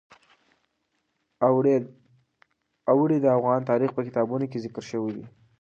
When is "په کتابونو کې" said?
3.95-4.61